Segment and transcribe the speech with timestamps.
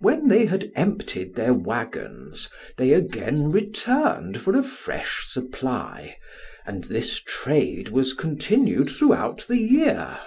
[0.00, 6.16] When they had emptied their waggons, they again returned for a fresh supply;
[6.66, 10.18] and this trade was continued throughout the year.